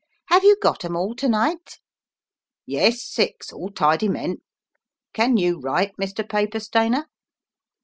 "Have 0.29 0.43
you 0.43 0.57
got 0.59 0.83
'em 0.83 0.95
all 0.95 1.13
to 1.17 1.29
night?" 1.29 1.77
"Yes, 2.65 3.03
six 3.03 3.53
all 3.53 3.69
tidy 3.69 4.07
men. 4.09 4.37
Can 5.13 5.37
you 5.37 5.59
write, 5.59 5.93
Mr. 5.99 6.27
Paper 6.27 6.59
Stainer?" 6.59 7.05